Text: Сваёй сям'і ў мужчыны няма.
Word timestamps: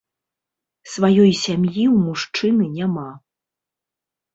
Сваёй 0.93 1.31
сям'і 1.43 1.85
ў 1.85 1.95
мужчыны 2.09 2.65
няма. 2.83 3.09